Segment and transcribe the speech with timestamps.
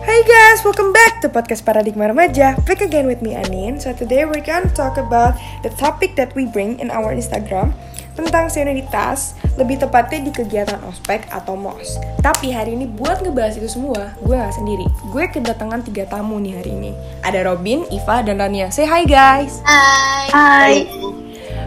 [0.00, 2.56] Hi guys, welcome back to podcast Paradigma Remaja.
[2.64, 3.76] Back again with me Anin.
[3.76, 7.76] So today we're gonna talk about the topic that we bring in our Instagram
[8.16, 12.00] tentang senioritas, lebih tepatnya di kegiatan ospek atau mos.
[12.24, 14.88] Tapi hari ini buat ngebahas itu semua, gue gak sendiri.
[15.12, 16.92] Gue kedatangan tiga tamu nih hari ini.
[17.20, 18.72] Ada Robin, Iva, dan Rania.
[18.72, 19.60] Say hi guys.
[19.68, 20.32] Hai.
[20.32, 20.74] Hai.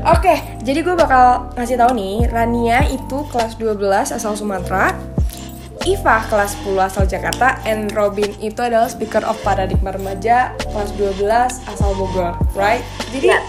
[0.09, 4.91] Oke, jadi gue bakal ngasih tahu nih, Rania itu kelas 12 asal Sumatera,
[5.83, 11.27] Iva kelas 10 asal Jakarta, and Robin itu adalah speaker of Paradigma Remaja kelas 12
[11.67, 12.79] asal Bogor, right?
[13.11, 13.43] Jadi Ya.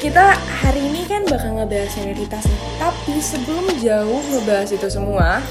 [0.00, 0.32] kita
[0.64, 5.44] hari ini kan bakal ngebahas senioritas nih, tapi sebelum jauh ngebahas itu semua,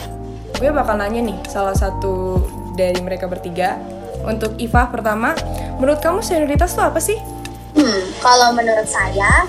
[0.57, 2.41] gue bakal nanya nih salah satu
[2.73, 3.77] dari mereka bertiga.
[4.25, 5.37] Untuk Iva pertama,
[5.77, 7.19] menurut kamu senioritas itu apa sih?
[7.77, 9.45] Hmm, kalau menurut saya,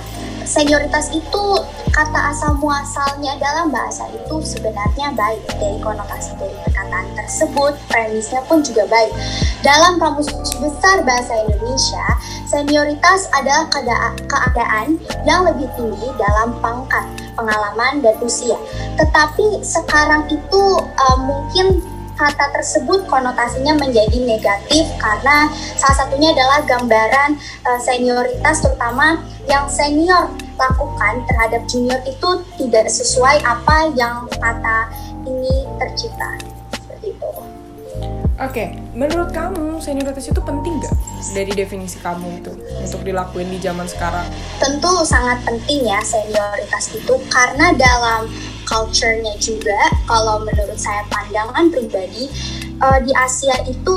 [0.48, 1.44] senioritas itu
[1.92, 8.64] kata asal muasalnya dalam bahasa itu sebenarnya baik dari konotasi dari perkataan tersebut, premisnya pun
[8.64, 9.12] juga baik.
[9.60, 12.06] Dalam kamus besar bahasa Indonesia,
[12.48, 14.96] senioritas adalah keada- keadaan
[15.28, 17.04] yang lebih tinggi dalam pangkat,
[17.36, 18.56] pengalaman, dan usia.
[18.96, 21.84] Tetapi sekarang itu uh, mungkin
[22.18, 25.46] kata tersebut konotasinya menjadi negatif karena
[25.78, 30.26] salah satunya adalah gambaran uh, senioritas terutama yang senior
[30.58, 34.90] lakukan terhadap junior itu tidak sesuai apa yang kata
[35.22, 36.34] ini tercipta
[36.74, 37.30] seperti itu.
[38.38, 40.94] Oke, menurut kamu senioritas itu penting gak
[41.34, 44.22] dari definisi kamu itu untuk dilakuin di zaman sekarang?
[44.62, 48.30] Tentu sangat penting ya senioritas itu karena dalam
[48.62, 49.78] culture-nya juga
[50.08, 52.32] kalau menurut saya pandangan pribadi
[52.80, 53.96] uh, di Asia itu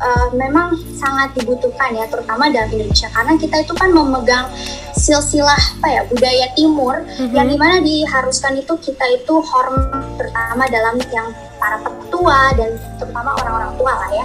[0.00, 3.12] uh, memang sangat dibutuhkan ya terutama dalam Indonesia.
[3.12, 4.48] Karena kita itu kan memegang
[4.96, 10.96] silsilah apa ya budaya timur yang di mana diharuskan itu kita itu hormat terutama dalam
[11.10, 11.28] yang
[11.60, 14.24] para petua dan terutama orang-orang tua lah ya.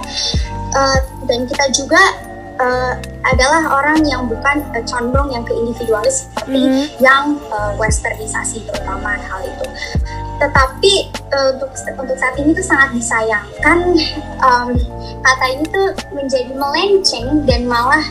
[0.72, 2.00] Uh, dan kita juga
[2.58, 2.92] uh,
[3.24, 6.84] adalah orang yang bukan uh, condong yang ke individualis seperti Mhm.
[7.00, 9.66] yang uh, westernisasi terutama hal itu.
[10.38, 10.92] Tetapi
[11.34, 13.78] uh, untuk untuk saat ini tuh sangat disayangkan
[14.46, 14.68] um,
[15.22, 18.02] kata ini tuh menjadi melenceng dan malah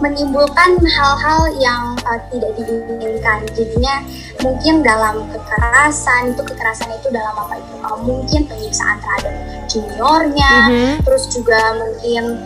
[0.00, 3.44] menimbulkan hal-hal yang uh, tidak diinginkan.
[3.52, 4.00] Jadinya
[4.40, 9.34] mungkin dalam kekerasan itu kekerasan itu dalam apa itu Uh, mungkin penyiksaan terhadap
[9.66, 11.00] juniornya, Mhm.
[11.00, 12.36] terus juga mungkin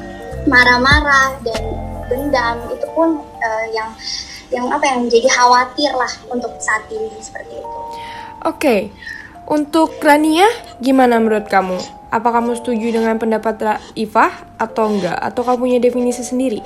[0.44, 1.62] marah-marah dan
[2.08, 3.90] dendam itu pun uh, yang
[4.52, 7.78] yang apa yang menjadi khawatir lah untuk saat ini seperti itu.
[8.44, 8.76] Oke,
[9.48, 10.46] untuk Rania
[10.78, 11.80] gimana menurut kamu?
[12.12, 15.18] Apa kamu setuju dengan pendapat Iva atau enggak?
[15.18, 16.62] Atau kamu punya definisi sendiri?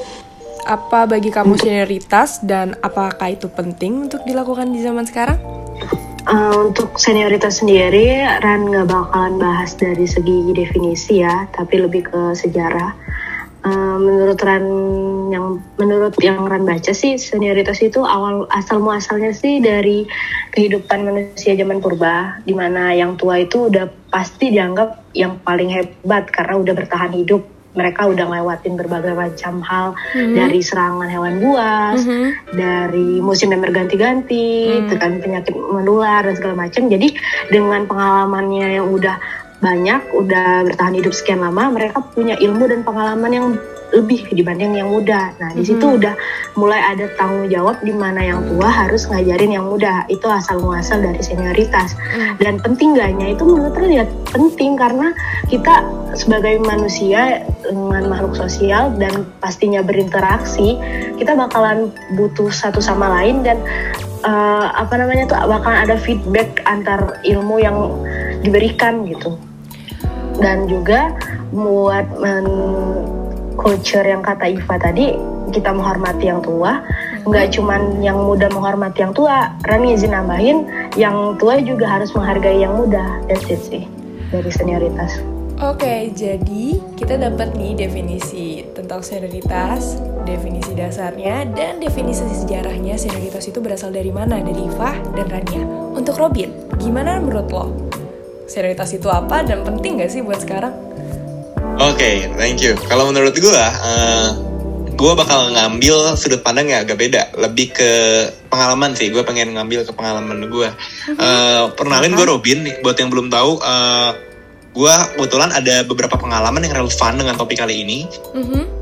[0.68, 5.40] Apa bagi kamu senioritas dan apakah itu penting untuk dilakukan di zaman sekarang?
[6.28, 12.36] Eh, untuk senioritas sendiri, Ran nggak bakalan bahas dari segi definisi ya, tapi lebih ke
[12.36, 12.92] sejarah.
[13.58, 14.66] Eh, menurut Ran
[15.34, 20.06] yang menurut yang Ran baca sih senioritas itu awal asal muasalnya sih dari
[20.54, 26.30] kehidupan manusia zaman purba, di mana yang tua itu udah pasti dianggap yang paling hebat
[26.30, 27.42] karena udah bertahan hidup.
[27.74, 32.26] Mereka udah ngelewatin berbagai macam hal dari serangan hewan buas, Mhm.
[32.54, 34.88] dari musim yang berganti-ganti, Hmm.
[34.90, 36.86] tekan penyakit menular dan segala macam.
[36.90, 37.14] Jadi
[37.50, 39.18] dengan pengalamannya yang udah
[39.58, 43.46] banyak, udah bertahan hidup sekian lama, mereka punya ilmu dan pengalaman yang
[43.88, 45.32] lebih dibanding yang muda.
[45.40, 45.96] Nah di situ Mhm.
[45.96, 46.14] udah
[46.60, 50.04] mulai ada tanggung jawab di mana yang tua harus ngajarin yang muda.
[50.12, 51.96] Itu asal muasal dari senioritas.
[51.96, 52.36] Hmm.
[52.36, 55.16] Dan penting gaknya itu menurut Ran ya penting karena
[55.48, 60.76] kita sebagai manusia dengan makhluk sosial dan pastinya berinteraksi,
[61.16, 63.56] kita bakalan butuh satu sama lain dan
[64.20, 67.88] eh, apa namanya tuh bakalan ada feedback antar ilmu yang
[68.44, 69.38] diberikan gitu.
[70.38, 71.12] Dan juga
[71.50, 73.18] buat men-
[73.58, 75.18] culture yang kata Iva tadi
[75.50, 76.80] kita menghormati yang tua
[77.26, 82.62] nggak cuman yang muda menghormati yang tua Rani izin nambahin yang tua juga harus menghargai
[82.62, 83.84] yang muda that's it sih
[84.30, 85.18] dari senioritas
[85.58, 93.58] Oke, jadi kita dapat nih definisi tentang senioritas, definisi dasarnya, dan definisi sejarahnya senioritas itu
[93.58, 94.38] berasal dari mana?
[94.38, 95.66] Dari Iva dan Rania.
[95.98, 97.74] Untuk Robin, gimana menurut lo?
[98.48, 100.72] Senioritas itu apa dan penting gak sih buat sekarang?
[101.78, 102.74] Oke, thank you.
[102.88, 104.28] Kalau menurut gue, uh,
[104.98, 107.30] gue bakal ngambil sudut pandang yang agak beda.
[107.38, 107.90] Lebih ke
[108.50, 109.14] pengalaman sih.
[109.14, 110.68] Gue pengen ngambil ke pengalaman gue.
[111.14, 112.58] Uh, pernalin gue Robin.
[112.66, 112.74] nih.
[112.82, 114.10] Buat yang belum tahu, uh,
[114.74, 118.08] gue kebetulan ada beberapa pengalaman yang relevan dengan topik kali ini.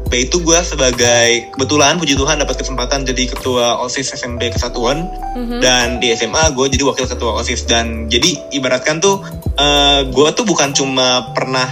[0.07, 0.15] Mhm.
[0.15, 5.59] Yaitu gue sebagai kebetulan puji Tuhan dapat kesempatan jadi ketua OSIS SMP Kesatuan Mhm.
[5.59, 9.21] dan di SMA gue jadi wakil ketua OSIS dan jadi ibaratkan tuh
[9.59, 11.67] uh, gue tuh bukan cuma pernah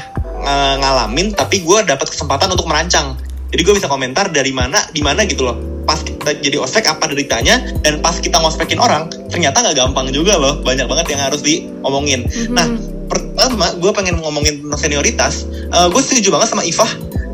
[0.44, 3.16] uh, ngalamin tapi gue dapat kesempatan untuk merancang
[3.54, 7.12] jadi gue bisa komentar dari mana di mana gitu loh pas kita jadi ospek apa
[7.12, 11.44] deritanya dan pas kita ngospekin orang ternyata nggak gampang juga loh banyak banget yang harus
[11.44, 12.56] diomongin mm-hmm.
[12.56, 12.66] nah
[13.04, 15.44] pertama gue pengen ngomongin tentang senioritas
[15.76, 16.88] uh, gue setuju banget sama Ifah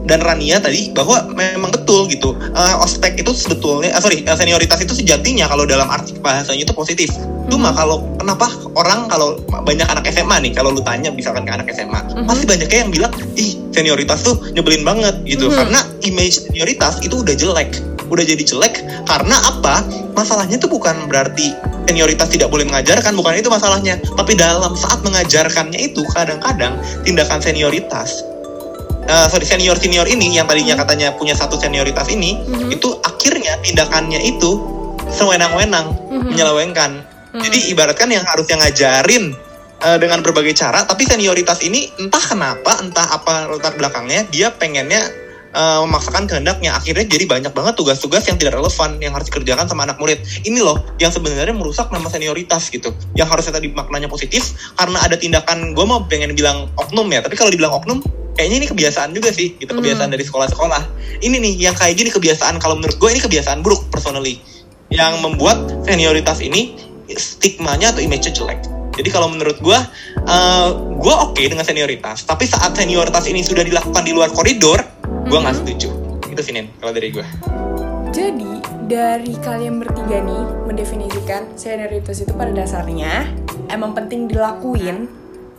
[0.08, 4.80] dan Rania tadi bahwa memang betul gitu uh, ospek itu sebetulnya uh, sorry uh, senioritas
[4.80, 7.12] itu sejatinya kalau dalam arti bahasanya itu positif
[7.50, 7.76] cuma hmm.
[7.76, 8.46] kalau kenapa
[8.78, 9.36] orang kalau
[9.66, 12.24] banyak anak SMA nih kalau lu tanya misalkan ke anak SMA hmm.
[12.24, 15.56] pasti banyaknya yang bilang ih senioritas tuh nyebelin banget gitu hmm.
[15.56, 17.76] karena image senioritas itu udah jelek
[18.10, 19.86] udah jadi jelek karena apa
[20.18, 21.54] masalahnya tuh bukan berarti
[21.86, 28.26] senioritas tidak boleh mengajarkan bukan itu masalahnya tapi dalam saat mengajarkannya itu kadang-kadang tindakan senioritas
[29.10, 30.82] uh, sorry senior senior ini yang tadinya hmm.
[30.86, 32.70] katanya punya satu senioritas ini mm-hmm.
[32.70, 34.50] itu akhirnya tindakannya itu
[35.10, 36.30] sewenang-wenang mm-hmm.
[36.30, 37.42] menyelewengkan mm-hmm.
[37.42, 39.34] jadi ibaratkan yang harusnya ngajarin
[39.82, 45.02] uh, dengan berbagai cara tapi senioritas ini entah kenapa entah apa latar belakangnya dia pengennya
[45.54, 49.90] uh, memaksakan kehendaknya akhirnya jadi banyak banget tugas-tugas yang tidak relevan yang harus dikerjakan sama
[49.90, 54.54] anak murid ini loh yang sebenarnya merusak nama senioritas gitu yang harusnya tadi maknanya positif
[54.78, 57.98] karena ada tindakan gue mau pengen bilang oknum ya tapi kalau dibilang oknum
[58.36, 60.14] kayaknya ini kebiasaan juga sih gitu kebiasaan hmm.
[60.18, 60.82] dari sekolah-sekolah.
[61.20, 64.40] Ini nih yang kayak gini kebiasaan kalau menurut gue ini kebiasaan buruk personally.
[64.90, 66.74] Yang membuat senioritas ini
[67.14, 68.58] stigmanya atau image jelek.
[68.98, 69.78] Jadi kalau menurut gue
[70.26, 70.68] uh,
[70.98, 74.82] gue oke okay dengan senioritas tapi saat senioritas ini sudah dilakukan di luar koridor
[75.30, 75.62] gue nggak hmm.
[75.62, 75.88] setuju.
[76.30, 76.52] Itu sih
[76.82, 77.26] kalau dari gue
[78.10, 78.52] jadi
[78.90, 83.30] dari kalian bertiga nih mendefinisikan senioritas itu pada dasarnya
[83.70, 85.06] emang penting dilakuin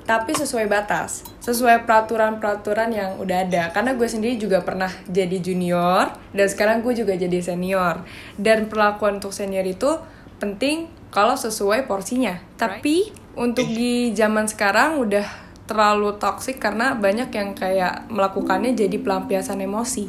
[0.04, 3.74] tapi sesuai batas, sesuai peraturan-peraturan yang udah ada.
[3.74, 8.06] Karena gue sendiri juga pernah jadi junior dan sekarang gue juga jadi senior.
[8.38, 9.98] Dan perlakuan untuk senior itu
[10.38, 12.38] penting kalau sesuai porsinya.
[12.56, 15.26] Tapi untuk di zaman sekarang udah
[15.66, 20.06] terlalu toksik karena banyak yang kayak melakukannya jadi pelampiasan emosi.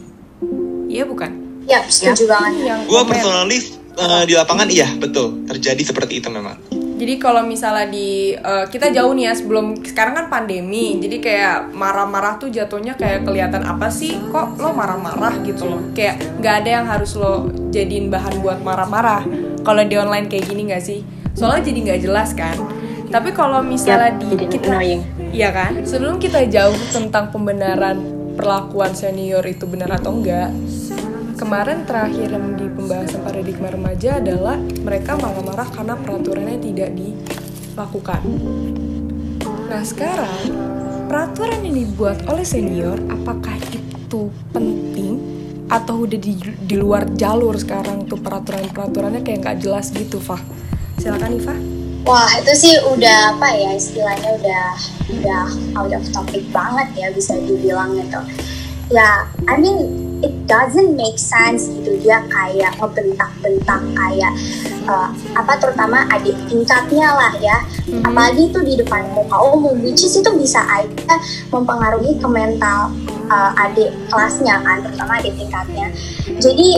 [0.93, 1.64] Iya bukan?
[1.64, 2.84] Ya, setuju banget.
[2.84, 6.71] Gue personally uh, di lapangan iya betul terjadi seperti itu memang
[7.02, 11.58] jadi kalau misalnya di uh, kita jauh nih ya sebelum sekarang kan pandemi jadi kayak
[11.75, 14.22] marah-marah tuh jatuhnya kayak kelihatan apa sih?
[14.31, 15.82] Kok lo marah-marah gitu loh?
[15.99, 19.26] Kayak nggak ada yang harus lo jadiin bahan buat marah-marah.
[19.66, 21.02] Kalau di online kayak gini nggak sih?
[21.34, 22.54] Soalnya jadi nggak jelas kan?
[23.10, 24.78] Tapi kalau misalnya di kita
[25.34, 25.82] iya kan?
[25.82, 27.98] Sebelum kita jauh tentang pembenaran
[28.38, 30.55] perlakuan senior itu benar atau enggak
[31.43, 38.23] kemarin terakhir yang di pembahasan paradigma remaja adalah mereka marah-marah karena peraturannya tidak dilakukan.
[39.67, 40.39] Nah sekarang
[41.11, 45.19] peraturan yang dibuat oleh senior apakah itu penting
[45.67, 50.39] atau udah di, di luar jalur sekarang tuh peraturan-peraturannya kayak nggak jelas gitu, Fah?
[51.03, 51.56] Silakan Iva.
[52.06, 54.67] Wah itu sih udah apa ya istilahnya udah
[55.19, 55.44] udah
[55.75, 58.21] out of topic banget ya bisa dibilang itu.
[58.90, 61.99] Ya, I mean it doesn't make sense gitu.
[62.02, 64.32] Dia kayak ngebentak-bentak kayak
[64.87, 67.58] uh, apa terutama adik tingkatnya lah ya.
[67.62, 68.06] Mm-hmm.
[68.06, 71.14] apalagi itu di depan muka umum which is itu bisa aja
[71.50, 72.94] mempengaruhi ke mental
[73.29, 75.87] uh, adik kelasnya kan terutama adik tingkatnya.
[76.38, 76.69] Jadi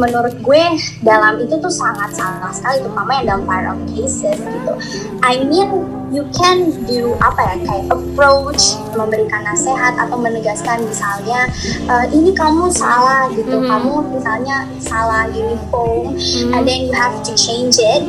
[0.00, 0.64] menurut gue
[1.04, 4.72] dalam itu tuh sangat salah sekali terutama yang dalam viral cases gitu.
[5.20, 5.68] I mean
[6.10, 11.46] you can do apa ya kayak approach memberikan nasihat atau menegaskan misalnya
[11.86, 13.60] uh, ini kamu salah gitu.
[13.60, 13.70] Mm -hmm.
[13.70, 16.54] kamu misalnya salah uniform mm -hmm.
[16.56, 18.02] and then you have to change it.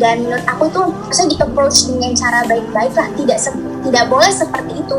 [0.00, 3.08] Dan menurut aku tuh saya di approach dengan cara baik-baik lah.
[3.20, 3.36] Tidak
[3.84, 4.96] tidak boleh seperti itu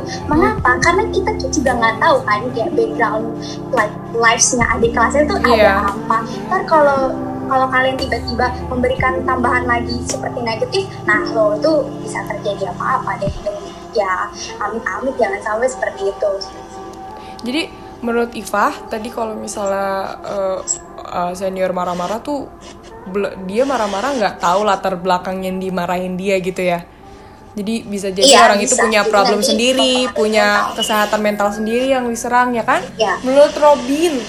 [0.81, 3.25] karena kita tuh juga nggak tahu kan kayak background
[3.71, 5.85] like lives-nya adik kelasnya tuh yeah.
[5.85, 6.17] ada apa.
[6.49, 6.99] Ntar kalau
[7.45, 13.33] kalau kalian tiba-tiba memberikan tambahan lagi seperti negatif nah lo itu bisa terjadi apa-apa deh.
[13.93, 16.31] Ya amit-amit jangan sampai seperti itu.
[17.41, 17.61] Jadi
[18.01, 20.59] menurut Iva tadi kalau misalnya uh,
[21.05, 22.49] uh, senior marah-marah tuh
[23.45, 26.85] dia marah-marah nggak tahu latar belakang yang dimarahin dia gitu ya
[27.51, 28.67] jadi bisa jadi iya, orang bisa.
[28.71, 32.79] itu punya problem sendiri, punya kesehatan mental sendiri yang diserang ya kan?
[32.95, 33.19] Ya.
[33.27, 34.23] Menurut Robin,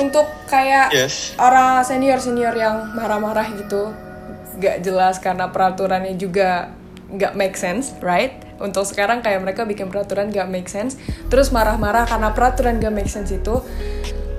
[0.00, 1.36] untuk kayak yes.
[1.36, 3.92] orang senior senior yang marah-marah gitu,
[4.56, 6.72] gak jelas karena peraturannya juga
[7.12, 8.40] gak make sense, right?
[8.56, 10.96] Untuk sekarang kayak mereka bikin peraturan gak make sense,
[11.28, 13.60] terus marah-marah karena peraturan gak make sense itu,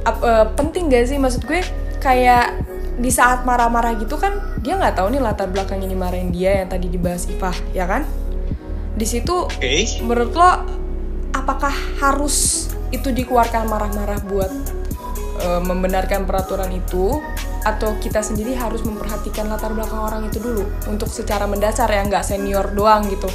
[0.10, 1.22] uh, penting gak sih?
[1.22, 1.62] Maksud gue
[2.02, 6.64] kayak di saat marah-marah gitu kan dia nggak tahu nih latar belakang ini marahin dia
[6.64, 8.04] yang tadi dibahas Ifah ya kan
[8.92, 9.88] di situ okay.
[10.04, 10.52] menurut lo
[11.32, 11.72] apakah
[12.04, 14.52] harus itu dikeluarkan marah-marah buat
[15.40, 17.24] uh, membenarkan peraturan itu
[17.62, 22.26] atau kita sendiri harus memperhatikan latar belakang orang itu dulu untuk secara mendasar ya nggak
[22.26, 23.30] senior doang gitu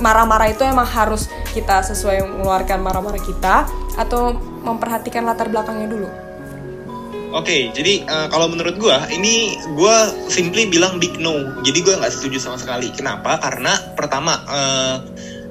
[0.00, 6.08] marah-marah itu emang harus kita sesuai mengeluarkan marah-marah kita atau memperhatikan latar belakangnya dulu?
[7.32, 9.96] Oke, jadi uh, kalau menurut gue, ini gue
[10.28, 11.64] simply bilang big no.
[11.64, 12.92] Jadi gue nggak setuju sama sekali.
[12.92, 13.40] Kenapa?
[13.40, 15.00] Karena pertama, uh,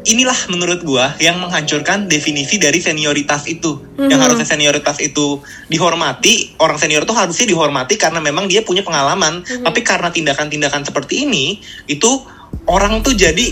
[0.05, 3.81] inilah menurut gue yang menghancurkan definisi dari senioritas itu.
[3.81, 4.09] Mm-hmm.
[4.13, 4.25] Yang mhm.
[4.29, 5.41] harusnya senioritas itu
[5.73, 9.41] dihormati, orang senior itu harusnya dihormati karena memang dia punya pengalaman.
[9.41, 9.65] Mm-hmm.
[9.65, 11.57] Tapi karena tindakan-tindakan seperti ini,
[11.89, 12.21] itu
[12.69, 13.49] orang tuh jadi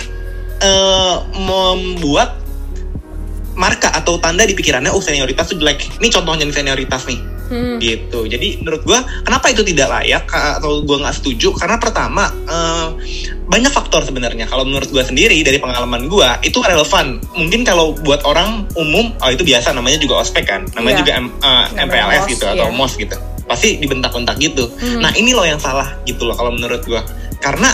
[0.62, 2.38] uh, membuat
[3.58, 5.82] marka atau tanda di pikirannya, oh senioritas itu jelek.
[5.98, 7.78] Ini contohnya nih senioritas nih hmm.
[7.82, 8.30] gitu.
[8.30, 11.52] Jadi menurut gue kenapa itu tidak layak atau gue nggak setuju?
[11.58, 12.96] Karena pertama uh,
[13.50, 14.46] banyak faktor sebenarnya.
[14.46, 17.20] Kalau menurut gue sendiri dari pengalaman gue itu relevan.
[17.36, 19.74] Mungkin kalau buat orang umum oh itu biasa.
[19.74, 20.62] Namanya juga ospek kan?
[20.78, 21.02] Namanya yeah.
[21.02, 22.56] juga M, uh, eh, MPLS gitu yeah.
[22.56, 23.18] atau MOS gitu.
[23.50, 24.70] Pasti dibentak-bentak gitu.
[24.78, 25.02] Hmm.
[25.02, 27.02] nah ini loh yang salah gitu loh kalau menurut gue
[27.40, 27.70] karena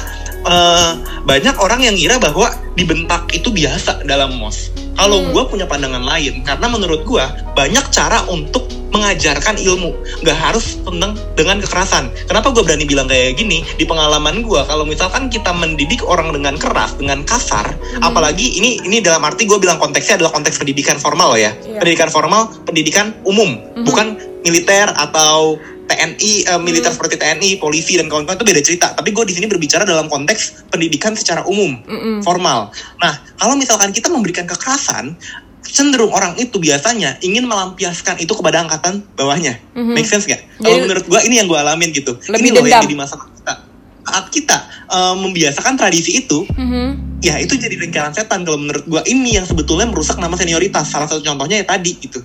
[0.46, 0.92] uh,
[1.26, 4.70] banyak orang yang ngira bahwa dibentak itu biasa dalam mos.
[4.96, 5.32] Kalau hmm.
[5.36, 8.64] gue punya pandangan lain, karena menurut gue banyak cara untuk
[8.96, 9.92] mengajarkan ilmu,
[10.24, 12.08] nggak harus tentang dengan kekerasan.
[12.32, 13.68] Kenapa gue berani bilang kayak gini?
[13.76, 18.08] Di pengalaman gue, kalau misalkan kita mendidik orang dengan keras, dengan kasar, hmm.
[18.08, 21.84] apalagi ini ini dalam arti gue bilang konteksnya adalah konteks pendidikan formal ya, yeah.
[21.84, 23.84] pendidikan formal, pendidikan umum, hmm.
[23.84, 24.16] bukan
[24.48, 26.98] militer atau TNI uh, eh, militer hmm.
[26.98, 28.88] seperti TNI, polisi dan kawan-kawan itu beda cerita.
[28.98, 32.74] Tapi gue di sini berbicara dalam konteks pendidikan secara umum, mm formal.
[32.98, 35.14] Nah, kalau misalkan kita memberikan kekerasan,
[35.62, 39.62] cenderung orang itu biasanya ingin melampiaskan itu kepada angkatan bawahnya.
[39.78, 39.94] Mm-hmm.
[39.94, 40.42] Make sense gak?
[40.62, 42.18] Kalau menurut gue ini yang gue alamin gitu.
[42.30, 43.54] Lebih ini loh yang jadi masalah kita.
[44.06, 44.58] Saat kita
[44.90, 47.20] uh, membiasakan tradisi itu, mm-hmm.
[47.26, 48.46] ya itu jadi lingkaran setan.
[48.46, 50.90] Kalau menurut gue ini yang sebetulnya merusak nama senioritas.
[50.90, 52.22] Salah satu contohnya ya tadi gitu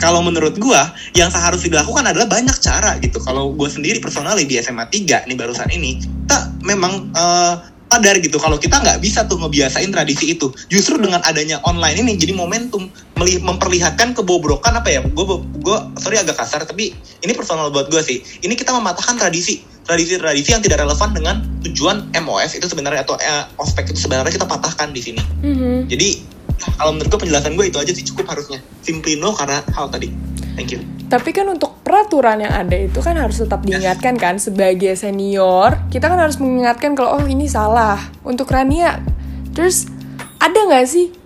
[0.00, 3.20] kalau menurut gue yang seharusnya dilakukan adalah banyak cara gitu.
[3.20, 8.38] Kalau gue sendiri personal di SMA 3 nih barusan ini kita memang uh, sadar gitu
[8.38, 10.48] kalau kita nggak bisa tuh ngebiasain tradisi itu.
[10.72, 12.88] Justru dengan adanya online ini jadi momentum
[13.20, 15.04] memperlihatkan kebobrokan apa ya?
[15.04, 18.24] Gue gue sorry agak kasar tapi ini personal buat gue sih.
[18.40, 23.44] Ini kita mematahkan tradisi tradisi-tradisi yang tidak relevan dengan tujuan MOS itu sebenarnya atau eh,
[23.58, 25.22] ospek itu sebenarnya kita patahkan di sini.
[25.42, 25.76] Mm -hmm.
[25.90, 26.08] jadi
[26.76, 28.60] kalau menurut gue penjelasan gue itu aja sih cukup harusnya.
[28.84, 30.12] Simply no karena hal tadi.
[30.54, 30.80] Thank you.
[31.10, 36.06] Tapi kan untuk peraturan yang ada itu kan harus tetap diingatkan kan sebagai senior kita
[36.06, 37.98] kan harus mengingatkan kalau oh ini salah.
[38.22, 39.00] Untuk Rania
[39.50, 39.90] terus
[40.38, 41.20] ada nggak sih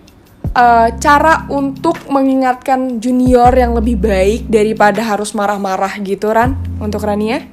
[0.55, 6.55] uh, cara untuk mengingatkan junior yang lebih baik daripada harus marah-marah gitu Ran?
[6.79, 7.43] Untuk Rania?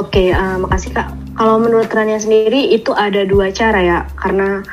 [0.00, 1.08] Oke, okay, uh, eh, makasih kak.
[1.36, 4.64] Kalau menurut Rania sendiri itu ada dua cara ya, karena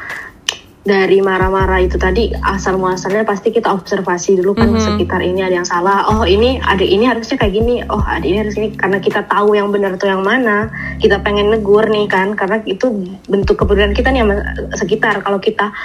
[0.80, 4.86] dari marah-marah itu tadi asal muasalnya pasti kita observasi dulu kan mm -hmm.
[4.96, 8.40] sekitar ini ada yang salah oh ini ada ini harusnya kayak gini oh ada ini
[8.40, 10.72] harus ini karena kita tahu yang benar tuh yang mana
[11.04, 12.96] kita pengen negur nih kan karena itu
[13.28, 14.36] bentuk kepedulian kita nih sama
[14.80, 15.76] sekitar kalau kita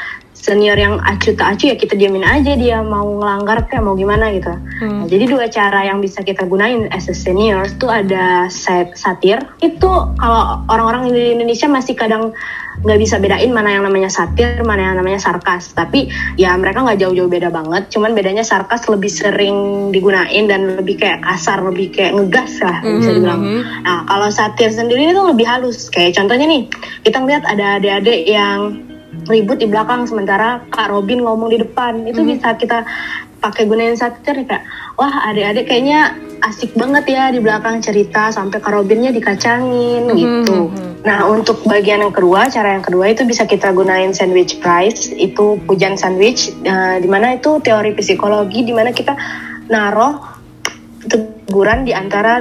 [0.44, 4.28] senior yang acu tak acu ya kita diamin aja dia mau ngelanggar kayak mau gimana
[4.36, 4.84] gitu hmm.
[4.84, 8.52] nah, jadi dua cara yang bisa kita gunain as a senior itu ada
[8.92, 12.36] satir itu kalau orang-orang di Indonesia masih kadang
[12.84, 15.72] nggak bisa bedain mana yang namanya satir, mana yang namanya sarkas.
[15.72, 17.88] Tapi ya mereka nggak jauh-jauh beda banget.
[17.94, 22.98] Cuman bedanya sarkas lebih sering digunain dan lebih kayak kasar, lebih kayak ngegas lah mm-hmm.
[22.98, 23.40] bisa dibilang.
[23.86, 25.86] Nah kalau satir sendiri itu lebih halus.
[25.88, 26.62] Kayak contohnya nih,
[27.06, 28.58] kita ngeliat ada adik-adik yang
[29.28, 32.04] ribut di belakang sementara Kak Robin ngomong di depan.
[32.04, 32.33] Itu mm-hmm.
[32.37, 32.78] bisa kita
[33.45, 34.64] pakai gunain satir kayak
[34.97, 40.21] wah adik-adik kayaknya asik banget ya di belakang cerita sampai Kak Robinnya dikacangin mm-hmm.
[40.21, 40.59] gitu.
[40.71, 40.90] Mm-hmm.
[41.04, 45.61] Nah, untuk bagian yang kedua, cara yang kedua itu bisa kita gunain sandwich price, itu
[45.69, 49.12] pujian sandwich, uh, di mana itu teori psikologi, di mana kita
[49.69, 50.16] naruh
[51.04, 52.40] teguran di antara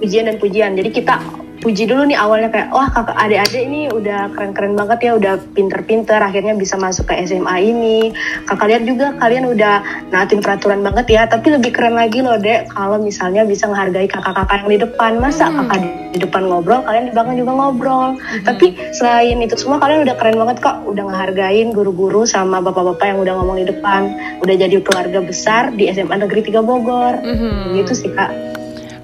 [0.00, 0.72] pujian dan pujian.
[0.72, 1.20] Jadi kita
[1.58, 6.18] puji dulu nih awalnya kayak wah kakak adik-adik ini udah keren-keren banget ya udah pinter-pinter
[6.22, 8.14] akhirnya bisa masuk ke SMA ini
[8.46, 12.70] kakak lihat juga kalian udah naatin peraturan banget ya tapi lebih keren lagi loh dek
[12.70, 15.56] kalau misalnya bisa menghargai kakak-kakak yang di depan masa hmm.
[15.66, 15.80] kakak
[16.14, 18.44] di depan ngobrol kalian di belakang juga ngobrol hmm.
[18.46, 23.18] tapi selain itu semua kalian udah keren banget kok udah ngehargain guru-guru sama bapak-bapak yang
[23.18, 24.14] udah ngomong di depan
[24.46, 27.82] udah jadi keluarga besar di SMA Negeri 3 Bogor hmm.
[27.82, 28.57] gitu sih kak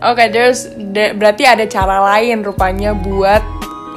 [0.05, 0.69] Oke, okay, there's
[1.17, 3.41] berarti ada cara lain rupanya buat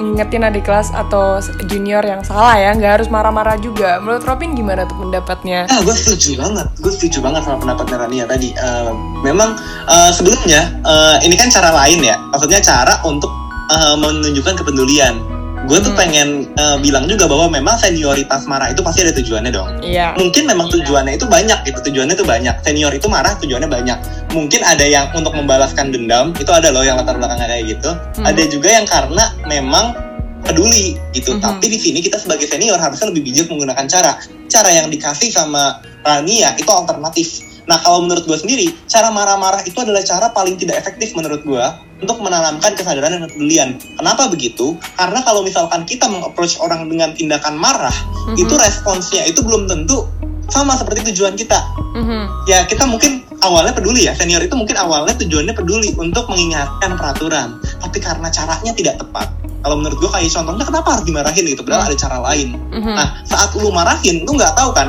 [0.00, 1.36] ngingetin adik kelas atau
[1.68, 4.00] junior yang salah ya, nggak harus marah-marah juga.
[4.00, 5.68] Menurut Robin gimana tuh pendapatnya?
[5.68, 8.56] Ah, gue setuju banget, gue setuju banget sama pendapatnya Rania tadi.
[8.56, 13.28] Uh, memang uh, sebelumnya uh, ini kan cara lain ya, maksudnya cara untuk
[13.68, 15.20] uh, menunjukkan kepedulian
[15.66, 16.00] gue tuh hmm.
[16.00, 16.28] pengen
[16.60, 19.68] uh, bilang juga bahwa memang senioritas marah itu pasti ada tujuannya dong.
[19.82, 20.14] Iya.
[20.14, 22.54] Mungkin memang tujuannya itu banyak gitu, tujuannya itu banyak.
[22.62, 23.98] Senior itu marah tujuannya banyak.
[24.30, 27.90] Mungkin ada yang untuk membalaskan dendam, itu ada loh yang latar belakangnya kayak gitu.
[27.90, 28.24] Hmm.
[28.28, 30.08] Ada juga yang karena memang
[30.46, 31.36] peduli gitu.
[31.36, 31.42] Mhm.
[31.42, 34.12] Tapi di sini kita sebagai senior harusnya lebih bijak menggunakan cara.
[34.48, 37.47] Cara yang dikasih sama Rania itu alternatif.
[37.68, 41.64] Nah kalau menurut gue sendiri, cara marah-marah itu adalah cara paling tidak efektif menurut gue
[42.00, 43.76] untuk menanamkan kesadaran dan kepedulian.
[44.00, 44.74] Kenapa begitu?
[44.96, 47.94] Karena kalau misalkan kita mengapproach orang dengan tindakan marah,
[48.32, 48.40] Mhm.
[48.40, 50.08] itu responsnya itu belum tentu
[50.48, 51.60] sama seperti tujuan kita.
[51.92, 52.48] Mhm.
[52.48, 57.60] Ya kita mungkin awalnya peduli ya, senior itu mungkin awalnya tujuannya peduli untuk mengingatkan peraturan,
[57.84, 59.28] tapi karena caranya tidak tepat.
[59.58, 62.56] Kalau menurut gue kayak contohnya kenapa harus dimarahin gitu, padahal ada cara lain.
[62.72, 62.94] Mhm.
[62.96, 64.88] Nah saat lu marahin, lu nggak tahu kan?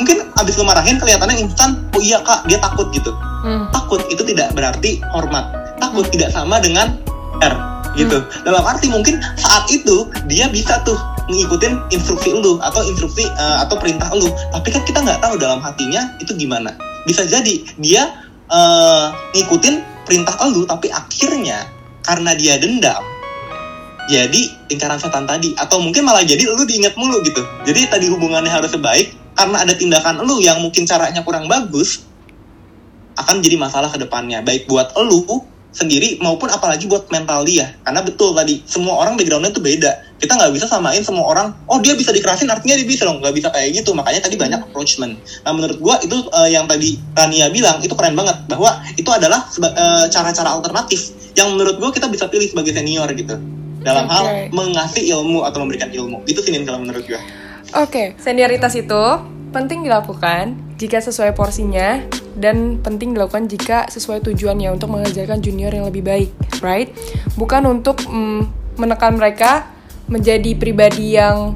[0.00, 3.12] Mungkin abis lu marahin kelihatannya instan, oh iya kak dia takut gitu.
[3.44, 3.68] Mhm.
[3.68, 5.52] Takut itu tidak berarti hormat.
[5.76, 6.96] Takut tidak sama dengan
[7.44, 7.54] R
[7.98, 8.22] gitu.
[8.46, 10.96] Dalam arti mungkin saat itu dia bisa tuh
[11.30, 14.28] ngikutin instruksi lu atau instruksi eh, atau perintah lu.
[14.54, 16.72] Tapi kan kita nggak tahu dalam hatinya itu gimana.
[17.04, 18.08] Bisa jadi dia
[18.48, 21.66] eh, ngikutin perintah lu tapi akhirnya
[22.00, 23.04] karena dia dendam
[24.10, 27.46] jadi lingkaran setan tadi atau mungkin malah jadi lu diingat mulu gitu.
[27.62, 32.04] Jadi tadi hubungannya harus baik karena ada tindakan lu yang mungkin caranya kurang bagus
[33.20, 34.40] akan jadi masalah ke depannya.
[34.40, 37.74] Baik buat lu sendiri maupun apalagi buat mental dia.
[37.86, 40.18] Karena betul tadi semua orang backgroundnya tuh beda.
[40.20, 43.22] Kita nggak bisa samain semua orang oh dia bisa dikerasin artinya dia bisa dong.
[43.22, 43.94] Nggak bisa kayak gitu.
[43.94, 45.16] Makanya tadi banyak approachment.
[45.46, 48.36] Nah menurut gua itu eh, yang tadi Rania bilang itu keren banget.
[48.50, 53.38] Bahwa itu adalah eh, cara-cara alternatif yang menurut gua kita bisa pilih sebagai senior gitu.
[53.80, 54.52] Dalam hal Oke.
[54.52, 56.20] mengasih ilmu atau memberikan ilmu.
[56.28, 57.20] Itu sih kalau menurut gua
[57.78, 59.02] Oke, senioritas itu
[59.54, 62.02] penting dilakukan jika sesuai porsinya
[62.34, 66.30] dan penting dilakukan jika sesuai tujuannya untuk mengajarkan junior yang lebih baik,
[66.64, 66.90] right?
[67.38, 69.70] Bukan untuk mm, menekan mereka
[70.10, 71.54] menjadi pribadi yang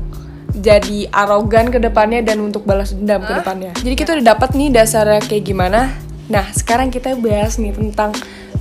[0.55, 3.73] jadi arogan ke depannya dan untuk balas dendam ke depannya.
[3.75, 5.91] Jadi kita udah dapat nih dasarnya kayak gimana.
[6.31, 8.15] Nah, sekarang kita bahas nih tentang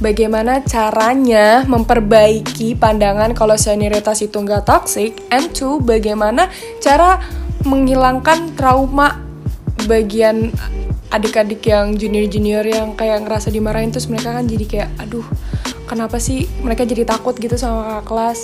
[0.04, 5.16] bagaimana caranya memperbaiki pandangan kalau senioritas itu nggak toxic?
[5.32, 6.52] And two bagaimana
[6.84, 7.24] cara
[7.64, 9.24] menghilangkan trauma
[9.88, 10.52] bagian
[11.16, 15.24] adik-adik yang junior-junior yang kayak ngerasa dimarahin terus mereka kan jadi kayak aduh
[15.88, 18.40] kenapa sih mereka jadi takut gitu sama kakak kelas?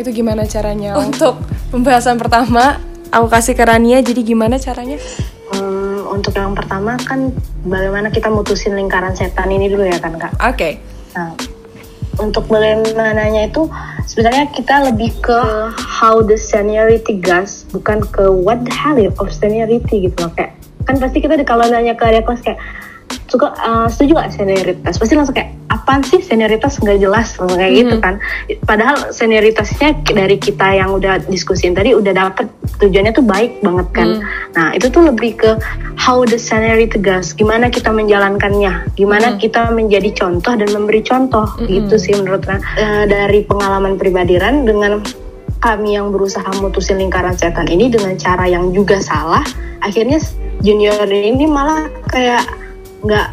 [0.00, 0.96] Itu gimana caranya?
[1.04, 1.36] Untuk
[1.68, 2.80] pembahasan pertama
[3.12, 4.00] aku kasih ke Rania.
[4.00, 4.96] Jadi gimana caranya?
[6.12, 7.32] Untuk yang pertama kan
[7.64, 10.32] bagaimana kita mutusin lingkaran setan ini dulu ya kan kak.
[10.40, 11.32] oke Nah,
[12.20, 13.68] untuk bagaimananya itu
[14.04, 15.40] sebenarnya kita lebih ke
[15.76, 20.98] how the seniority goes, bukan ke what the hell of seniority gitu loh kayak kan
[20.98, 22.58] pasti kita kalau nanya ke adik kelas kayak
[23.30, 24.98] suka uh, setuju gak senioritas?
[24.98, 28.22] Pasti langsung kayak apaan sih senioritas nggak jelas kayak gitu kan.
[28.62, 32.46] Padahal senioritasnya dari kita yang udah diskusin tadi udah dapet
[32.78, 34.08] tujuannya tuh baik banget kan.
[34.54, 35.50] Nah itu tuh lebih ke
[35.98, 41.98] how the seniority goes gimana kita menjalankannya gimana kita menjadi contoh dan memberi contoh gitu
[41.98, 42.46] sih menurut.
[42.52, 45.02] Eh, dari pengalaman pribadi Ran dengan
[45.62, 49.46] kami yang berusaha mutusin lingkaran setan ini dengan cara yang juga salah
[49.78, 50.18] akhirnya
[50.62, 52.42] junior ini malah kayak
[53.02, 53.28] nggak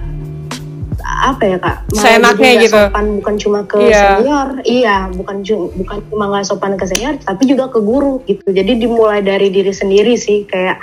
[1.22, 1.78] apa ya kak?
[1.88, 2.78] Malah Seenaknya gitu.
[2.80, 4.02] sopan bukan cuma ke Iya.
[4.18, 5.38] senior iya bukan
[5.76, 8.48] bukan cuma nggak sopan ke senior tapi juga ke guru gitu.
[8.48, 10.80] Jadi dimulai dari diri sendiri sih kayak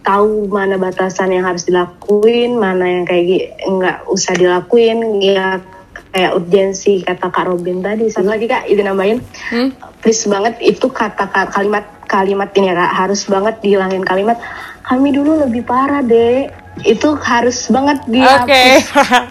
[0.00, 5.18] tahu mana batasan yang harus dilakuin mana yang kayak nggak usah dilakuin.
[5.18, 5.60] Ya
[6.10, 8.08] kayak urgensi kata kak Robin tadi.
[8.08, 9.18] Satu lagi kak izin nambahin.
[9.48, 9.70] Hmm?
[10.00, 12.92] please banget itu kata ka- kalimat kalimat ini ya kak.
[12.96, 14.40] Harus banget dihilangin kalimat
[14.80, 16.50] kami dulu lebih parah deh
[16.84, 18.64] itu harus banget dihapus Oke.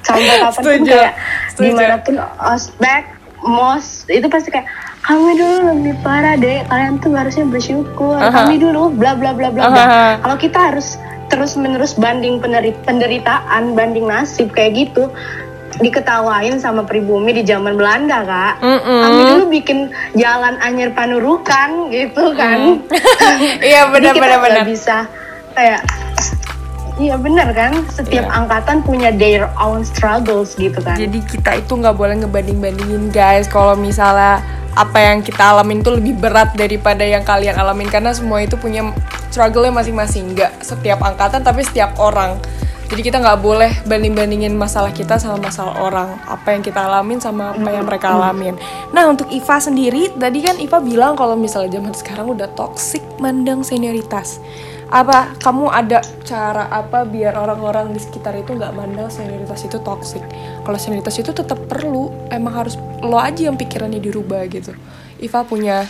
[0.06, 0.92] sampai kapan pun Setuju.
[0.92, 1.14] kayak
[1.50, 1.64] Setuju.
[1.64, 2.16] di mana pun
[2.50, 3.04] ospek
[3.40, 4.68] mos itu pasti kayak
[5.00, 8.30] kami dulu lebih parah deh kalian tuh harusnya bersyukur Aha.
[8.36, 10.04] kami dulu bla bla bla bla bla Aha.
[10.20, 12.42] kalau kita harus terus menerus banding
[12.84, 15.08] penderitaan banding nasib kayak gitu
[15.80, 19.00] diketawain sama pribumi di zaman Belanda kak Mm-mm.
[19.06, 19.80] kami dulu bikin
[20.18, 22.84] jalan Anyer Panurukan gitu kan
[23.64, 25.08] iya Jadi kita benar-benar nggak bisa
[25.56, 25.82] kayak
[27.00, 28.36] iya benar kan setiap Iya.
[28.36, 33.48] angkatan punya their own struggles gitu kan Jadi kita itu nggak boleh ngebanding-bandingin guys.
[33.48, 34.44] Kalau misalnya
[34.76, 38.92] apa yang kita alamin itu lebih berat daripada yang kalian alamin karena semua itu punya
[39.32, 40.36] struggle-nya masing-masing.
[40.36, 42.38] Nggak setiap angkatan tapi setiap orang.
[42.90, 46.10] Jadi kita nggak boleh banding-bandingin masalah kita sama masalah orang.
[46.26, 48.58] Apa yang kita alamin sama apa yang mereka alamin.
[48.90, 53.62] Nah untuk Iva sendiri, tadi kan Iva bilang kalau misalnya zaman sekarang udah toxic mandang
[53.62, 54.42] senioritas.
[54.90, 60.22] Apa kamu ada cara apa biar orang-orang di sekitar itu nggak mandang senioritas itu toxic?
[60.66, 62.74] Kalau senioritas itu tetap perlu, emang harus
[63.06, 64.74] lo aja yang pikirannya dirubah gitu.
[65.22, 65.86] Iva punya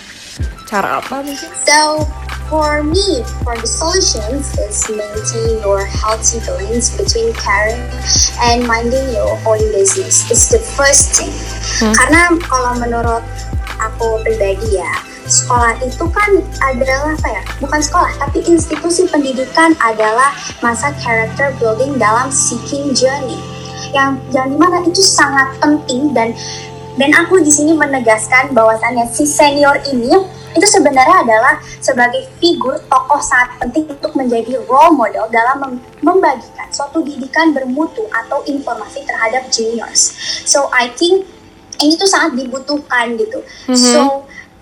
[0.68, 1.48] cara apa mungkin?
[1.64, 2.04] So
[2.52, 7.80] for me, for the solutions is maintain your healthy balance between caring
[8.44, 10.28] and minding your own business.
[10.28, 11.32] It's the first thing.
[11.80, 13.24] Karena kalau menurut
[13.80, 14.92] aku pribadi ya,
[15.30, 16.32] sekolah itu kan
[16.66, 17.42] adalah apa ya?
[17.62, 23.38] Bukan sekolah, tapi institusi pendidikan adalah masa character building dalam seeking journey.
[23.94, 26.34] Yang yang di mana itu sangat penting dan
[27.00, 30.12] dan aku di sini menegaskan bahwasannya si senior ini
[30.50, 37.06] itu sebenarnya adalah sebagai figur tokoh sangat penting untuk menjadi role model dalam membagikan suatu
[37.06, 40.18] didikan bermutu atau informasi terhadap juniors.
[40.44, 41.30] So I think
[41.80, 43.40] ini tuh sangat dibutuhkan gitu.
[43.70, 43.94] Mm -hmm.
[43.94, 44.02] So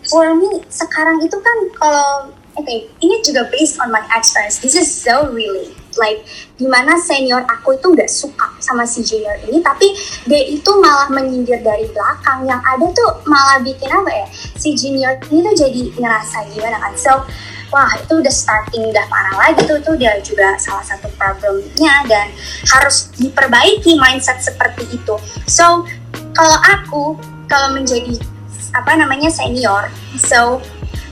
[0.08, 4.60] for me sekarang itu kan kalau okay, ini juga based on my experience.
[4.60, 6.26] This is so really like
[6.62, 9.98] di mana senior aku itu nggak suka sama si junior ini tapi
[10.30, 12.46] dia itu malah menyindir dari belakang.
[12.46, 16.94] Yang ada tuh malah bikin apa ya si junior ini tuh jadi ngerasa gimana kan.
[16.98, 17.14] So
[17.70, 22.32] wah itu udah starting udah parah lagi tuh tuh dia juga salah satu problemnya dan
[22.74, 25.16] harus diperbaiki mindset seperti itu.
[25.50, 25.86] So
[26.34, 27.04] kalau aku
[27.48, 28.20] kalau menjadi
[28.76, 30.60] apa namanya senior so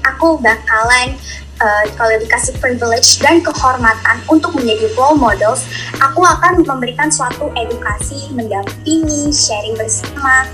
[0.06, 1.15] aku bakalan
[1.60, 5.68] uh, kalau dikasih privilege dan kehormatan untuk menjadi role models,
[6.00, 10.48] aku akan memberikan suatu edukasi, mendampingi, sharing bersama,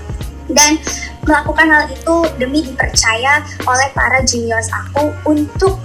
[0.50, 0.78] dan
[1.24, 5.78] melakukan hal itu demi dipercaya oleh para juniors aku untuk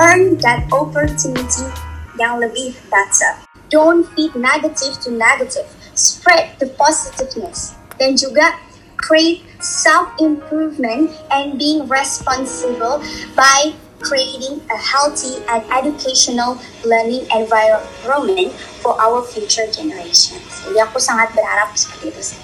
[0.00, 1.68] earn that opportunity
[2.16, 3.36] yang lebih better.
[3.68, 7.76] Don't feed negative to negative, spread the positiveness.
[8.00, 8.56] Dan juga
[8.98, 13.02] create self-improvement and being responsible
[13.34, 20.62] by creating a healthy and educational learning environment for our future generations.
[20.62, 22.38] Jadi aku sangat berharap seperti itu sih.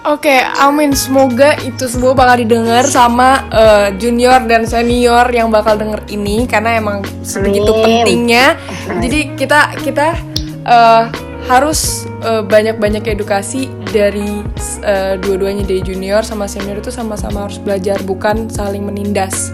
[0.00, 0.96] Oke, okay, amin.
[0.96, 6.80] Semoga itu semua bakal didengar sama uh, junior dan senior yang bakal denger ini karena
[6.80, 8.56] emang sebegitu pentingnya.
[9.00, 10.16] Jadi kita kita
[10.64, 11.04] uh,
[11.50, 14.46] harus uh, banyak-banyak edukasi dari
[14.86, 19.50] uh, dua-duanya dari junior sama senior itu sama-sama harus belajar bukan saling menindas.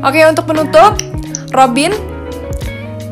[0.00, 0.96] Oke untuk penutup,
[1.52, 1.92] Robin,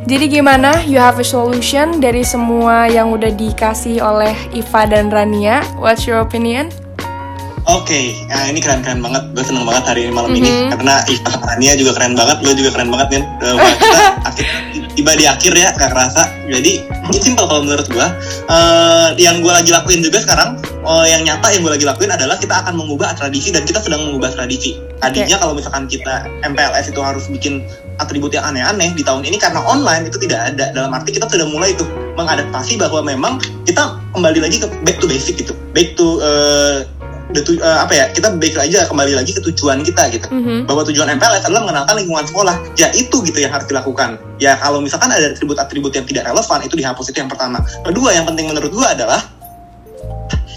[0.09, 5.61] jadi gimana you have a solution dari semua yang udah dikasih oleh Iva dan Rania?
[5.81, 6.73] What's your opinion?
[7.65, 9.25] Oke, okay, nah ini keren-keren banget.
[9.33, 10.45] Gue seneng banget hari ini malam mm -hmm.
[10.45, 10.73] ini mm-hmm.
[10.77, 12.37] karena Iva sama Rania juga keren banget.
[12.45, 13.23] Lo juga keren banget kan.
[13.81, 14.47] kita akhir,
[15.05, 16.33] tiba di akhir ya, gak kerasa.
[16.49, 18.09] Jadi ini simpel kalau menurut gue.
[18.49, 22.41] Uh, yang gue lagi lakuin juga sekarang, uh, yang nyata yang gue lagi lakuin adalah
[22.41, 24.81] kita akan mengubah tradisi dan kita sedang mengubah tradisi.
[25.05, 25.45] Tadinya okay.
[25.45, 27.61] kalau misalkan kita MPLS itu harus bikin
[28.01, 30.73] atribut yang aneh-aneh di tahun ini karena online itu tidak ada.
[30.73, 31.85] Dalam arti kita sudah mulai itu
[32.17, 33.37] mengadaptasi bahwa memang
[33.69, 36.81] kita kembali lagi ke back to basic gitu, back to uh,
[37.43, 40.29] tu, uh, apa ya kita baik aja kembali lagi ke tujuan kita gitu.
[40.31, 40.71] Mm-hmm.
[40.71, 42.55] bahwa tujuan MPLS adalah mengenalkan lingkungan sekolah.
[42.79, 44.21] Ya itu gitu yang harus dilakukan.
[44.39, 47.59] Ya kalau misalkan ada atribut-atribut yang tidak relevan itu dihapus itu yang pertama.
[47.83, 49.21] Kedua yang penting menurut gua adalah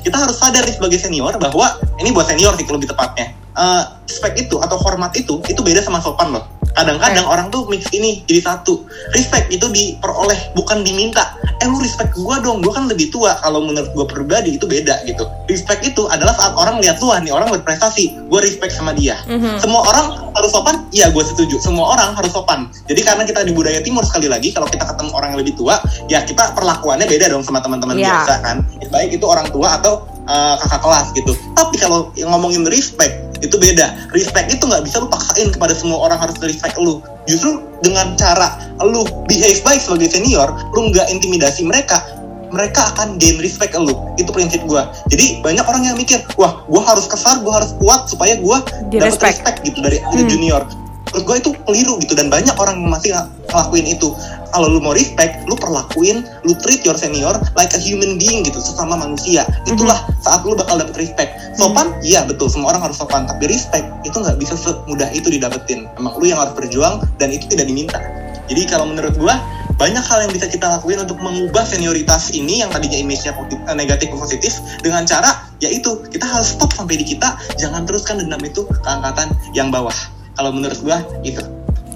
[0.06, 3.34] kita harus sadar sebagai senior bahwa ini buat senior sih lebih tepatnya.
[3.58, 7.34] Uh, spek itu atau format itu itu beda sama sopan loh kadang-kadang okay.
[7.34, 8.86] orang tuh mix ini jadi satu.
[9.18, 11.34] Respect itu diperoleh bukan diminta.
[11.58, 12.62] Eh lu respect gue dong.
[12.62, 13.34] Gue kan lebih tua.
[13.42, 15.26] Kalau menurut gue pribadi itu beda gitu.
[15.50, 18.30] Respect itu adalah saat orang lihat tua nih orang berprestasi.
[18.30, 19.18] Gue respect sama dia.
[19.26, 19.58] Mm-hmm.
[19.58, 20.86] semua orang harus sopan?
[20.94, 21.58] Iya gue setuju.
[21.58, 22.70] Semua orang harus sopan.
[22.86, 25.82] Jadi karena kita di budaya timur sekali lagi kalau kita ketemu orang yang lebih tua
[26.06, 28.22] ya kita perlakuannya beda dong sama teman-teman yeah.
[28.22, 28.58] biasa kan?
[28.94, 31.32] Baik itu orang tua atau uh, kakak kelas gitu.
[31.58, 34.10] Tapi kalau ngomongin respect itu beda.
[34.14, 37.04] Respect itu nggak bisa lu paksain kepada semua orang harus respect lu.
[37.30, 42.02] Justru dengan cara lu behave baik sebagai senior lu nggak intimidasi mereka
[42.48, 43.94] mereka akan gain respect lu.
[44.16, 48.08] Itu prinsip gue jadi banyak orang yang mikir wah gue harus kesar gue harus kuat
[48.08, 48.58] supaya gue
[48.94, 49.62] dapat respect.
[49.64, 50.28] gitu dari hmm.
[50.32, 50.64] junior.
[51.08, 53.10] Menurut gue itu keliru gitu dan banyak orang yang masih
[53.48, 54.12] ngelakuin itu.
[54.52, 58.60] Kalau lu mau respect lu perlakuin lu treat your senior like a human being gitu
[58.60, 59.48] sesama manusia.
[59.68, 60.24] Itulah mm-hmm.
[60.24, 61.92] saat lu bakal dapet respect sopan?
[62.06, 62.48] Iya betul.
[62.48, 63.26] Semua orang harus sopan.
[63.26, 65.90] Tapi respect itu nggak bisa semudah itu didapetin.
[65.98, 68.00] Emang lu yang harus berjuang dan itu tidak diminta.
[68.48, 69.36] Jadi kalau menurut gue
[69.78, 74.10] banyak hal yang bisa kita lakuin untuk mengubah senioritas ini yang tadinya image-nya eh, negatif
[74.10, 78.66] ke positif dengan cara yaitu kita harus stop sampai di kita jangan teruskan dendam itu
[78.66, 79.94] ke angkatan yang bawah.
[80.34, 81.42] Kalau menurut gua itu.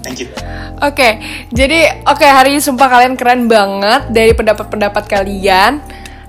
[0.02, 0.28] Thank you.
[0.82, 1.12] Oke, okay,
[1.54, 5.78] jadi oke okay, hari ini sumpah kalian keren banget dari pendapat-pendapat kalian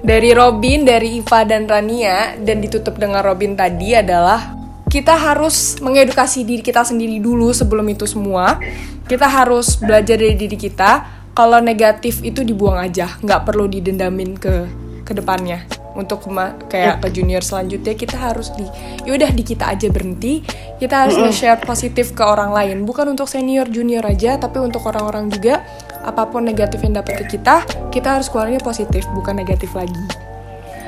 [0.03, 4.51] dari Robin, dari Iva dan Rania dan ditutup dengan Robin tadi adalah
[4.91, 8.59] kita harus mengedukasi diri kita sendiri dulu sebelum itu semua.
[9.07, 11.23] Kita harus belajar dari diri kita.
[11.33, 14.69] Kalau negatif itu dibuang aja, nggak perlu didendamin ke
[15.01, 16.25] ke depannya untuk
[16.71, 18.65] kayak ke junior selanjutnya kita harus di
[19.05, 20.41] yaudah di kita aja berhenti
[20.81, 25.29] kita harus nge-share positif ke orang lain bukan untuk senior junior aja tapi untuk orang-orang
[25.29, 25.61] juga
[26.03, 30.03] apa pun negatif yang dapat ke kita kita harus keluarnya positif bukan negatif lagi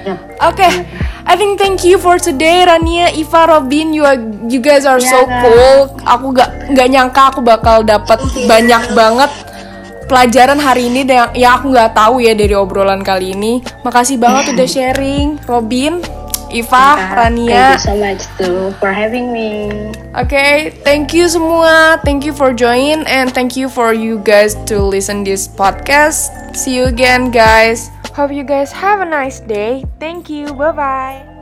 [0.05, 0.21] Ya.
[0.37, 0.85] Okay,
[1.25, 3.89] I think thank you for today, Rania, Iva, Robin.
[3.89, 5.41] You are, you guys are so Yeah.
[5.41, 5.77] cool.
[6.05, 9.33] Aku gak nggak nyangka aku bakal dapat banyak banget
[10.05, 13.65] pelajaran hari ini yang, yang aku nggak tahu ya dari obrolan kali ini.
[13.81, 15.97] Makasih banget udah sharing, Robin,
[16.55, 17.51] Iva, Rania.
[17.51, 19.67] Thank you so much too for having me.
[20.15, 21.99] Oke, thank you semua.
[22.07, 26.31] Thank you for join and thank you for you guys to listen this podcast.
[26.55, 27.91] See you again, guys.
[28.15, 29.83] Hope you guys have a nice day.
[29.99, 30.55] Thank you.
[30.55, 31.34] Bye bye.